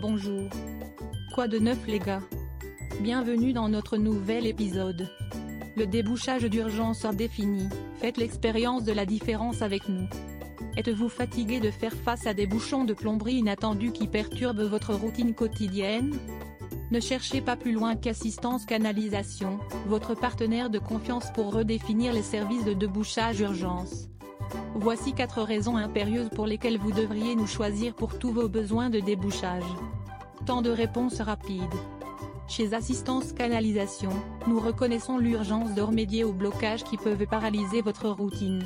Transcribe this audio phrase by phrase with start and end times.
[0.00, 0.48] bonjour.
[1.34, 2.22] Quoi de neuf les gars?
[3.00, 5.08] Bienvenue dans notre nouvel épisode.
[5.76, 7.68] Le débouchage d'urgence défini,
[8.00, 10.08] faites l'expérience de la différence avec nous.
[10.76, 15.34] Êtes-vous fatigué de faire face à des bouchons de plomberie inattendus qui perturbent votre routine
[15.34, 16.16] quotidienne?
[16.90, 22.64] Ne cherchez pas plus loin qu'Assistance Canalisation, votre partenaire de confiance pour redéfinir les services
[22.64, 24.08] de débouchage urgence.
[24.74, 29.00] Voici 4 raisons impérieuses pour lesquelles vous devriez nous choisir pour tous vos besoins de
[29.00, 29.64] débouchage.
[30.46, 31.74] Temps de réponse rapide.
[32.48, 34.10] Chez Assistance Canalisation,
[34.46, 38.64] nous reconnaissons l'urgence de remédier aux blocages qui peuvent paralyser votre routine.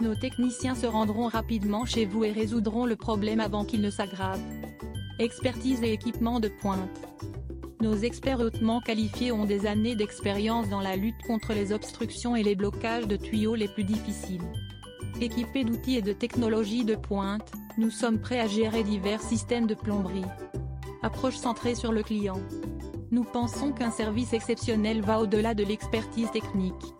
[0.00, 4.40] Nos techniciens se rendront rapidement chez vous et résoudront le problème avant qu'il ne s'aggrave.
[5.18, 7.00] Expertise et équipement de pointe.
[7.80, 12.42] Nos experts hautement qualifiés ont des années d'expérience dans la lutte contre les obstructions et
[12.42, 14.40] les blocages de tuyaux les plus difficiles.
[15.20, 19.74] Équipés d'outils et de technologies de pointe, nous sommes prêts à gérer divers systèmes de
[19.74, 20.24] plomberie.
[21.02, 22.40] Approche centrée sur le client.
[23.10, 26.94] Nous pensons qu'un service exceptionnel va au-delà de l'expertise technique.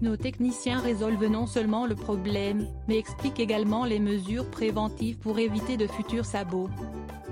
[0.00, 5.76] Nos techniciens résolvent non seulement le problème, mais expliquent également les mesures préventives pour éviter
[5.76, 6.70] de futurs sabots.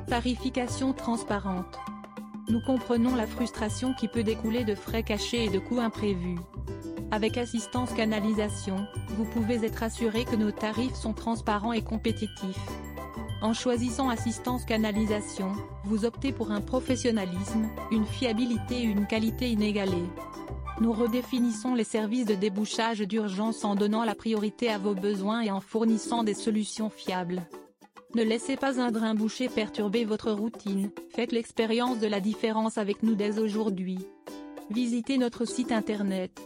[0.09, 1.79] Tarification transparente.
[2.49, 6.39] Nous comprenons la frustration qui peut découler de frais cachés et de coûts imprévus.
[7.13, 12.67] Avec assistance canalisation, vous pouvez être assuré que nos tarifs sont transparents et compétitifs.
[13.43, 15.53] En choisissant assistance canalisation,
[15.85, 20.09] vous optez pour un professionnalisme, une fiabilité et une qualité inégalée.
[20.81, 25.51] Nous redéfinissons les services de débouchage d'urgence en donnant la priorité à vos besoins et
[25.51, 27.43] en fournissant des solutions fiables.
[28.17, 33.03] Ne laissez pas un drain bouché perturber votre routine, faites l'expérience de la différence avec
[33.05, 33.99] nous dès aujourd'hui.
[34.71, 36.41] Visitez notre site internet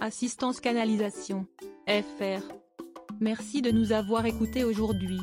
[0.00, 1.46] Assistance Canalisation.
[1.88, 2.42] FR.
[3.20, 5.16] Merci de nous avoir écoutés aujourd'hui.